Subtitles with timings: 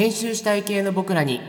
[0.00, 1.42] 編集したい系の僕らに。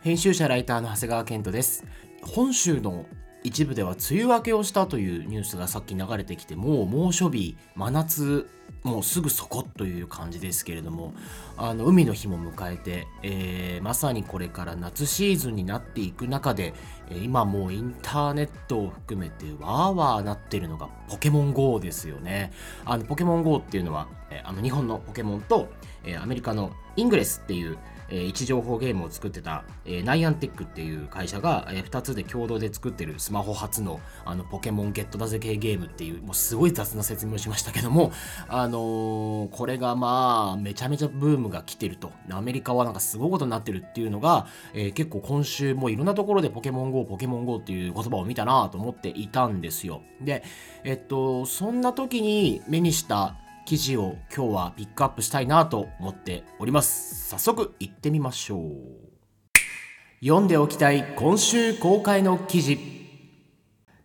[0.00, 1.84] 編集者ライターの長谷川健人です。
[2.22, 3.04] 本州の
[3.42, 8.48] 一部では梅雨明けをしたというニュースがさっき流れてきてもう猛暑日真夏
[8.86, 11.12] もうすぐそこという感じですけれども
[11.56, 16.72] あの海の日も迎えて、えー、まさにこれから夏シーズンになっていく中で、
[17.10, 22.52] 今もうインターネットを含めてわーわーなってるのがポケモン GO ですよね。
[22.84, 24.06] あのポケモン GO っていうのは、
[24.44, 25.68] あの日本のポケモンと、
[26.22, 38.12] アメリカのイングレスっていうえー、位置情報ゲームを作ってた、えー、ナイアンテックっていう会社が、えー、2つで共同で作ってるスマホ初のあのポケモンゲットだぜ系ゲームっていうもうすごい雑な説明をしましたけども、
[38.48, 42.12] あのー、これがまあめちゃめちゃブームが来てると。
[42.30, 50.02] アメリカはなんかすごいことになってるっていうのが、えー、結構今週もいろんなところでポケモン GO ポケモン GO っていう言葉を見たなと思っていたんですよ。
[50.20, 50.42] で
[50.84, 57.28] えっとそんな時に目にした記事を今日はピックアップしたいなと思っております。
[57.28, 59.16] 早速行ってみましょう。
[60.24, 62.78] 読んでおきたい今週公開の記事。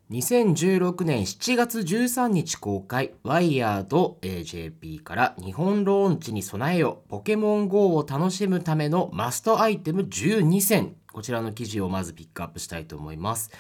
[0.09, 3.13] 2016年7月13日公開。
[3.23, 10.95] ワイヤード AJP から日本ローンチに備えよポケモン GO を楽しむためのマストアイテム12選。
[11.13, 13.52] こちらの記事をまずピックアップしたいと思います。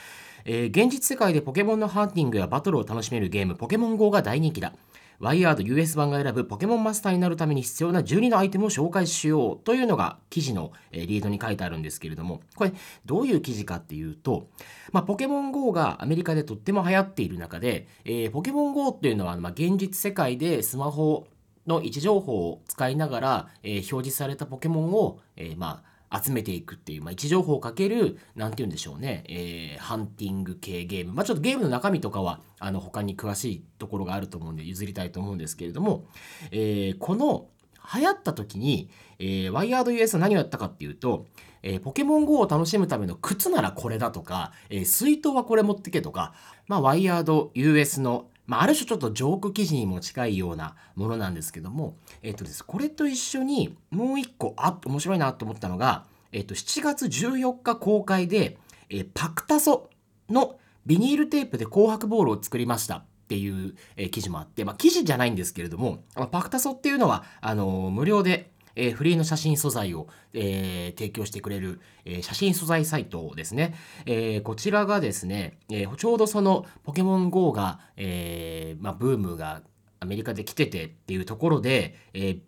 [0.45, 4.73] えー、現実世界でポケモンのハンティングやバトルを楽しめるゲームポケモン GO が大人気だ。
[5.21, 12.73] ワイヤード US 版が選ぶポケモンマスターになるために必要な12のアイテムを紹介しようというのが記事のリードに書いてあるんですけれども、これ
[13.05, 14.49] どういう記事かっていうと、
[14.91, 21.27] まあ、ポケモン GO がアメリカでとっても流行っている中で、えー、ポケモン GO っていうのは、まあ、現実世界でスマホ
[21.67, 31.13] の位置情報を使いながら、えー、表示されたポケモンを、えー、まあ集めていくっていう、まあ、位置情報をかける、なんて言うんでしょうね、えー、ハンティング系ゲーム。
[31.13, 36.05] まあ、ちょっとゲームの中身とかは、あの、他に詳しいところがあると思うんで譲りたいと思うんですけれども、
[36.51, 37.47] えー、この、
[37.93, 41.25] 流行った時に、えー、ワイヤード US は何をやったかっていうと、
[41.63, 46.33] えー、ポケモン GO を楽しむための靴ならこれだとか、えー、水筒はこれ持ってけとか、
[46.67, 58.57] まあ、ワイヤード US のまあ、ある種ちょっとジョーク記事にも近いようなものなんですけども、えっ、とです、これと一緒にもう一個、あ、面白いなと思ったのが、えっと、7月14日公開で、
[58.89, 59.89] えパクタソ
[60.29, 73.75] のビニールテープで紅白ボールを作りましたっていう、え記事もあって、まあ、記事じゃないんですけれども、まパクタソっていうのは、あの無料で、えー、フリーの写真素材を、えー、提供してくれる、えー、写真素材サイトですね。
[74.05, 79.61] えこちらがですね、えちょうどそのポケモン GO が、えまあ、ブームが
[79.99, 82.39] アメリカで来ててっていうところで、え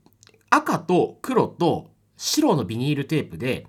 [0.50, 3.68] 赤と黒と白のビニールテープで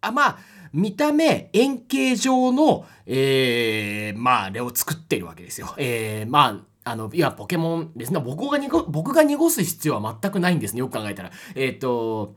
[0.00, 0.38] あまあ
[0.72, 5.74] 見た目円形状の、えー、まああれを作ってるわけですよ。
[5.78, 8.20] えー、まああの、いや、ポケモンですね。
[8.20, 10.78] 僕が濁、僕が濁す必要は全くないんですね。
[10.78, 11.32] よく考えたら。
[11.56, 12.36] えっ、ー、と、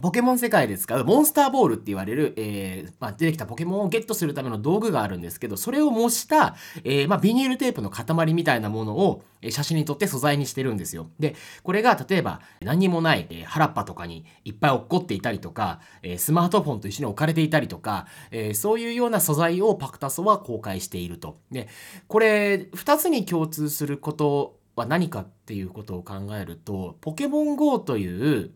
[0.00, 11.10] ポケモン世界で使うモンスターボールって言われる、えーまあ、出てきたポケモンをゲットするための道具があるんですけど、それを模した、えーまあ、ビニールテープの塊みたいなものを写真に撮って素材にしてるんですよ。
[11.18, 21.38] で、これが例えば何もない、えー、原っぱとかにいっぱい落っこっていたりとか、えー、スマートフォンと一緒に置かれていたりとか、えー、そういうような素材をパクタソは公開していると。
[21.50, 21.68] で、
[22.08, 28.52] これ2つに共通することは何かっていうことを考えると、ポケモン GO という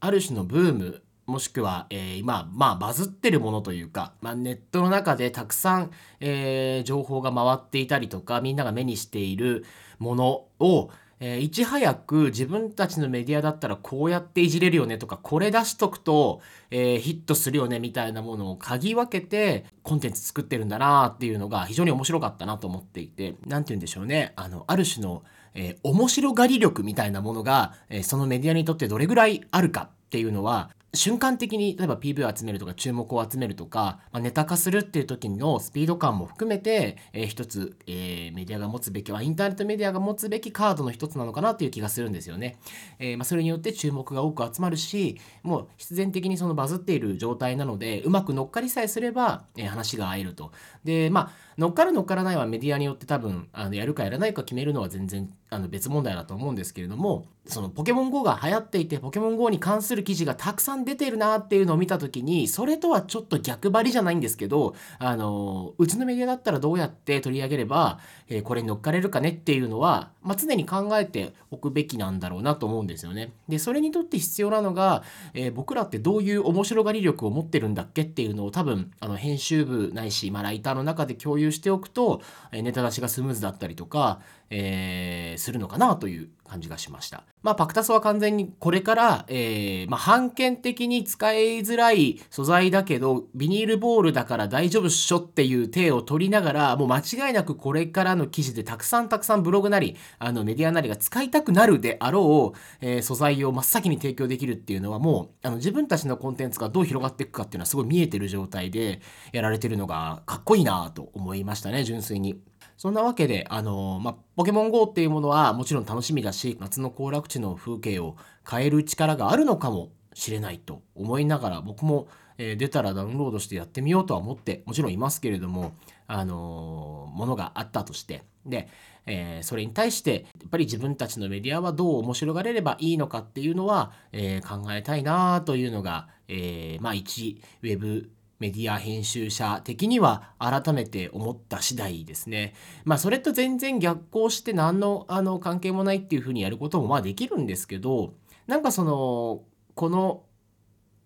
[0.00, 9.66] ある種のブームもしくは、えー、今、まあ、バズってるものというか、まあ、ネットの中でたくさん、えー、情報が回っていたりとか、みんなが目にしている
[9.98, 24.32] ものを、えー、いち早く自分たちのメディアだったらこうやっていじれるよねとか、これ出しとくと、えー、ヒットするよねみたいなものを嗅ぎ分けてコンテンツ作ってるんだなっていうのが非常に面白かったなと思っていて、なんて言うんでしょうね。
[24.36, 42.56] あの、ある種の、えー、面白がり力みたいなものが、えー、そのメディアにとってどれぐらいあるかっていうのは瞬間的に例えば PV を集めるとか注目を集めるとか、まあ、ネタ化するっていう時のスピード感も含めて、えー、一つ、えー、メディアが持つべきはインターネットメディアが持つべきカードの一つなのかなっていう気がするんですよね。
[42.98, 50.52] えー、まあ、それによって注目が多く集まるしもう必然的にそのバズっている状態なのでうまく乗っかりさえすれば、え話が合えると。
[50.84, 73.32] でまあ乗っかる乗っからないはメディアによって多分あのやるかやらないか決めるのは全然あの別問題だと思うんですけれどもそのポケモン GO が流行っていてポケモン GO に関する記事がたくさん出てるなっていうのを見た時にそれとはちょっと逆張りじゃないんですけどあのうちのメディアだったらどうやって取り上げれば、えー、これに乗っかれるかねっていうのは、まあ、常に考えておくべきなんだろうなと思うんですよね。
[73.48, 75.02] でそれにとって必要なのが、
[75.32, 82.22] えー、僕らってどういう面白がり力を持ってるんだっけっていうのを多分あの編集部ないし、まあ、ライターの中で共有しておくと、
[82.52, 87.24] えネタ出しがスムーズだったりとか、えー、するのかなという感じがしました。
[87.42, 109.00] まあ、パクタスは完全にこれから、えー、まあ、判権的に使いづらい素材だけど、ビニールボールだから大丈夫っしょっていう体を取りながら、もう間違いなくこれからの記事でたくさんたくさんブログなり、あのメディアなりが使いたくなるであろう、えー、素材を真っ先に提供できるっていうのはもう、あの自分たちのコンテンツがどう広がっていくかっていうのはすごい見えてる状態で
[109.32, 112.40] やられてるのがかっこいいなと思いましたね、純粋に。
[112.78, 118.16] そんなわけで、あのまあ、ポケモン GO っていうものはもちろん楽しみだし、夏の行楽地の風景を
[118.48, 122.06] 変える力があるのかもしれないと思いながら、僕も、
[122.38, 125.72] えー、出たらダウンロードしてやってみようとは思ってもちろんいますけれども、
[126.06, 128.68] あのものがあったとして、で、
[129.06, 142.54] えー、それに対してやっぱり自分たちのメディアはどう面白がれればいいのかっていうのは、えー、考えたいなというのが、えー、まあ一ウェブメディア編集者的には改めて思った次第ですね。
[142.84, 148.14] まあそれと全然逆行して何のあの関係もないっていうふうにやることもまあできるんですけど
[148.46, 149.42] なんかその
[149.74, 150.22] この、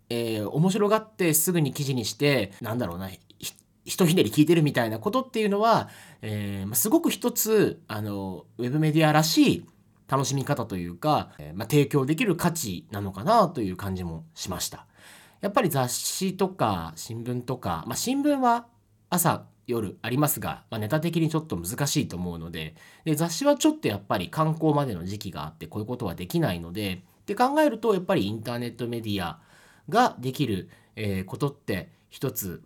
[0.09, 3.09] えー、面白がってすぐに記事にしてなんだろうな
[3.85, 5.89] ひとひねり聞いてるみたいなことっていうのは、
[6.21, 9.65] えー、すごく一つあのウェブメディアらしい
[10.07, 14.85] 楽しみ方というか、えー、まあ、提供できる価値なのかなという感じもしました。
[15.43, 18.65] やっぱり雑誌とか新聞とか、まあ、新聞は
[19.09, 29.41] 朝夜ありますが、まあ、ネタ的にちょっと難しいと思うのでで雑誌はちょっとやっぱり観光までの時期があってこういうことはできないのでって考えるとやっぱりインターネットメディア
[29.89, 32.61] ができる、え、ことって一つ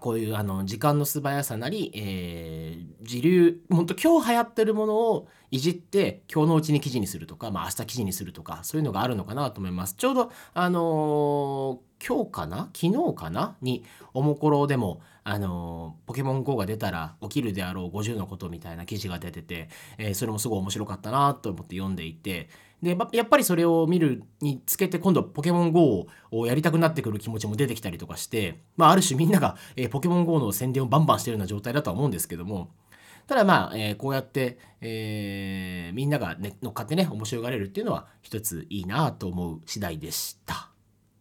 [0.00, 9.94] こういうあの時間の素早さなり、えー、時流本当今日流行ってるものをいじって今日のうちに記事にするとか、まあ、明日記事にするとかそういうのがあるのかなと思います。
[9.94, 12.70] ちょうどあのー、今日かな？
[12.74, 13.56] 昨日かな？
[13.60, 13.84] に
[14.14, 22.48] おもころでもあのポケモン GO が出たら起きるであろう50のことみたいな記事が出てて、えー、それもすごい面白かったなと思って読んでいて
[22.82, 32.70] でやっぱりそれを見るにつけて今度ポケモン GO をやりたくなってくる気持ちも出てきたりとかして、まあ、ある種みんなが、えー、ポケモン GO の宣伝をバンバンしてるような状態だとは思うんですけども
[33.28, 40.71] ただまあ、えー、こうやって、えー、みんなが、乗っかってね面白がれるっていうのは一ついいなと思う次第でした。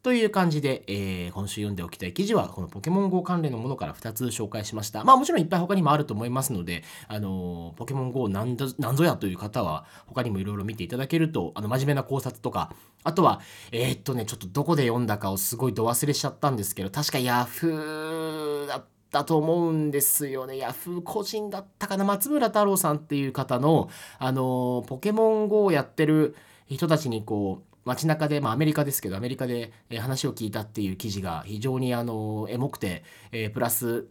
[0.04, 5.04] という感じで、えー、今週読んでおきたい記事は、このポケモン GO 関連のものから2つ紹介しました。
[5.04, 8.66] まあもちろんいっぱい他にもあると思いますので、あのー、ポケモン GO なんぞ
[9.04, 20.58] やという方は、他にもいろいろ見ていただけると、あの、真面目な考察とか、あとは、えー、っとね、ちょっとどこで読んだかをすごいど忘れしちゃったんですけど、確か Yahoo だったと思うんですよね。
[20.58, 34.08] ヤフー個人だったかな松村太郎さんっていう方の、あのー、ポケモン GO をやってる人たちにこう、街中で、まあ、アメリカですけどアメリカで、話を聞いたっていう記事が非常にあのエモくて、え、プラス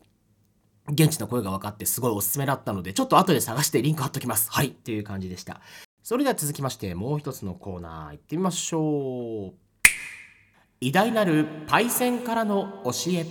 [0.89, 4.51] 現地の声が分かってすごいおすすめだったのでちょっと後で探してリンク貼っときます。
[4.51, 4.69] はい。
[4.69, 5.61] っていう感じでした。
[6.03, 9.55] それでは続きましてもう一つのコーナー行ってみましょう。
[10.81, 13.27] 偉大なるパイセンからの教え。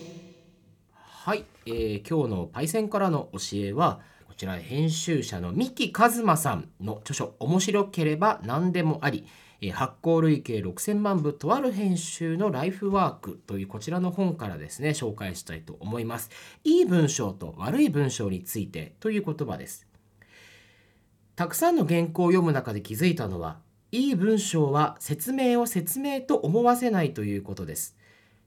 [0.93, 9.25] はい、えー、今日のパイセンからの教えはこちら編集者の三木一馬さんの著書面白ければ何でもあり。
[9.73, 16.29] 発行累計6000万部とある編集のライフワークというこちらの本からですね紹介したいと思います。
[16.63, 19.85] いい文章と悪い文章についてという言葉です。
[21.35, 23.59] たくさんの原稿を読む中で気づいたのは
[23.91, 27.97] いい文章は説明を説明と思わせないということです。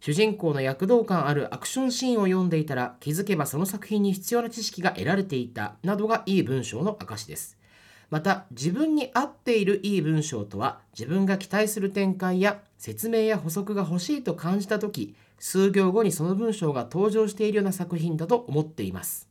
[0.00, 7.56] 主人公の躍動感あるアクションシーンを読んでいたら気づけばその作品に必要な知識が得られていたなどがいい文章の証です。
[8.12, 19.30] また自分に合っているいい文章とは自分が期待する展開や説明や補足が欲しいと感じた時数行後にその文章が登場しているような作品だと思っています。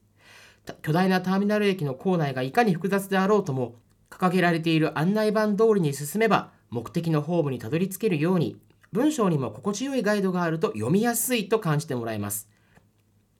[0.81, 3.75] 巨大なターミナル駅の構内がいかに複雑であろうとも
[4.09, 8.57] 掲げられている案内板通りに進めば目的のホームにたどり着けるように
[8.91, 12.49] 文章にも心地よいガイドがあると読みやすいと感じてもらえます。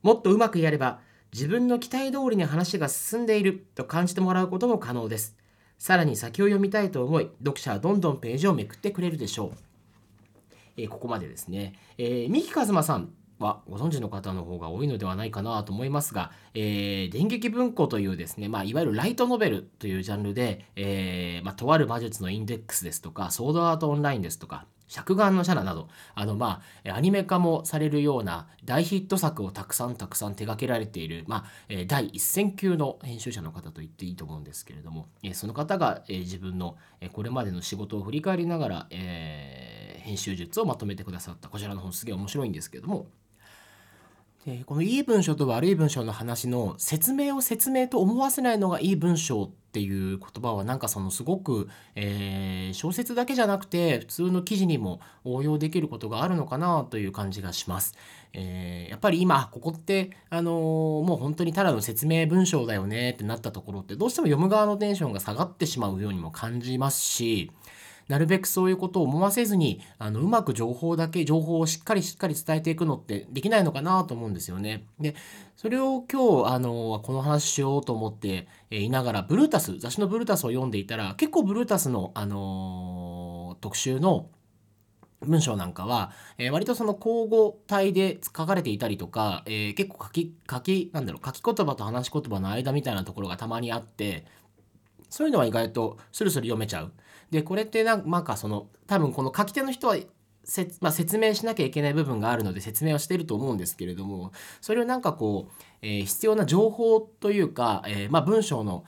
[0.04, 1.00] もっとうまくやれば
[1.34, 5.38] 自分の期待通りに話が進んでいると感じてもらうことも可能です。
[5.78, 9.52] さらに先を読みたいと思い、読者はどんどんページをめくってくれるでしょう。
[10.78, 11.74] えー、ここまでですね。
[11.98, 31.46] えー、三木一馬さんはご存知の方の方が多いのではないかなと思いますが、えー、電撃文庫というですね、まあ、いわゆるライトノベルというジャンルで、えーまあ、とある魔術のインデックスですとか、ソードアートオンラインですとか、尺眼のシャナなどあのまあアニメ化もされるような大ヒット作をたくさんたくさん手掛けられている、まあ、
[31.88, 36.76] 第一線級の編集者の方と言っていいと思うんですけれどもその方が自分の
[37.14, 41.48] これまでの仕事を振り返りながら、えー、編集術をまとめてくださった。
[41.48, 43.08] こちらの本すげえ面白いんですけれども。
[44.46, 57.96] でこのいい文章と悪い文章の話の説明を説明と思わせないのがいい文章っていう言葉はなんかそのすごく、えー、小説だけじゃなくて普通の記事にも応用できることがあるのかなという感じがします。
[58.34, 60.54] えー、やっぱり今ここって、あのー、
[61.06, 67.52] もう本当にただの説明文章だよねってなったところってどうしても読む側のテンションが下がってしまうようにも感じますし
[68.12, 74.84] なるべくそういうことを思わせずにあのうまく情報だけ情報をしっかりしっかり伝えていくのってできないのかなと思うんですよね。
[75.00, 75.16] で
[75.56, 84.28] それを今日あのこの話しようと思っていながらブルータス雑誌のブルータスを読んでいたら結構ブルータスの、あの特集の
[85.22, 94.26] 文章なんかは、えー、割とその交互体で書かれていたりとか、えー、結構書き、書き、なんだろう、書き言葉と話し言葉の間みたいなところがたまにあって、
[95.12, 96.92] そういうのは意外とスルスル読めちゃう。
[97.30, 99.98] でこれってなんかその多分この書き手の人は
[100.44, 108.84] せ、まあ、説明しなきゃいけない部分があるので説明をしてると思うんですけれどもそれをなんかこう、えー、必要な情報というか、えー、まあ、文章の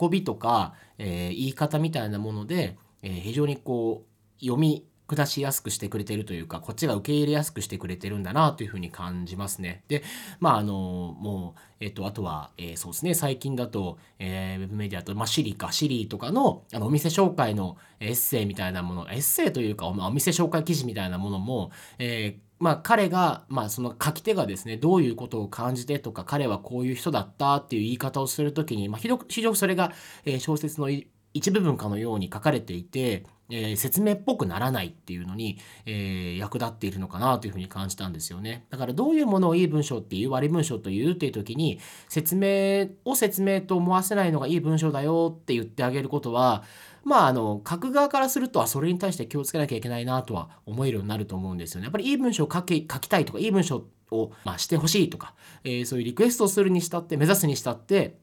[0.00, 9.82] 運びとか、えー、言い方みたいなもので、え非常にこう読み下しやすくしてくれてるというかこっちが受け入れやすくしてくれてるんだなというふうに感じますね。
[9.88, 10.02] で
[10.38, 29.08] まああのもう、えっと、あとは、えー、そうですね最近だと、えー、ウェブメディアと、まあ、シリかシリとかのあのお店紹介のエッセイみたいなものエッセイというか、お店紹介記事みたいなものも、えーまあ彼が、まあその書き手がですね、どういうことを感じてとか、彼はこういう人だったっていう言い方をするときに、まあ、非
[29.42, 29.92] 常にそれが、
[30.24, 30.88] え小説の
[31.34, 38.66] 一部分かのように書かれていて、えー、説明っぽくならないっていうのに、えー、役立っているのかなというふうに感じたんですよね。
[38.70, 46.62] だからどういうものをいい文章っていう悪い文章というっていう時に説明を説明と思わせないのがいい文章だよって言ってあげることは
[47.04, 51.86] まああの書く側からするとそれに対して気をつけなきゃいけないなとは思えるようになると思うんですよね。
[51.86, 58.18] やっぱりいい文章を書き書きたいとかいい文章を、まあ、してほしいとか、えー、そういうリクエストをするにしたって目指すにしたって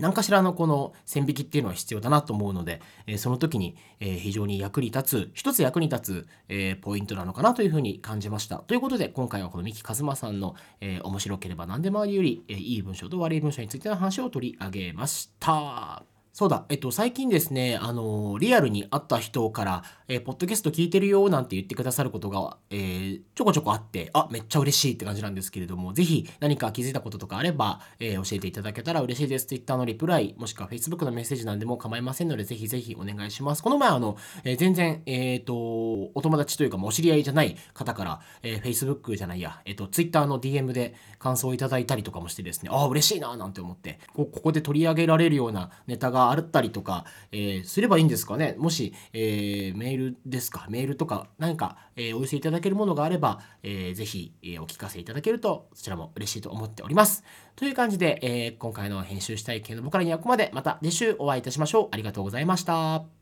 [0.00, 8.58] 何かしらのこの線引きっていうのは必要だなと思うので、えその時に、え非常に役に立つ、一つ役に立つ、えポイントなのかなというふうに感じました。
[8.58, 16.19] ということで、今回はこの三木一馬さんの、え面白ければ何でもありより、えいい文章と悪い文章についての話を取り上げました。
[16.32, 29.46] そうだ、えっと、最近ですね、あの、リアルに会った人から、えー、ポッドキャスト聞いてるよなんて言ってくださることが、えー、ちょこちょこあって、あ、めっちゃ嬉しいって感じなんですけれども、ぜひ何か気づいたこととかあれば、え、教えていただけたら嬉しいです。
[29.46, 33.62] Twitter のリプライ、もしくは Facebook のメッセージなんでも構いませんので、ぜひぜひお願いします。
[33.62, 57.24] この前、あの、え全然、えっ、と、お友達というか、お知り合いじゃない方から、え Facebook じゃないや、えっ、と、Twitter の DM で感想をいただいたりとかもしてですね、あ、嬉しいななんて思って、こここで取り上げられるようなネタがあったりとか、えー、すればいいんですかねもし、えー、メールですかメールとか何か、えー、お寄せいただけるものがあれば、えー、ぜひ、えお聞かせいただけるとそちらも嬉しいと思っております。
[57.56, 61.88] という感じで、え今回の編集したい系の僕らにはここまでまた次週お会いいたしましょう。
[61.92, 63.19] ありがとうございました。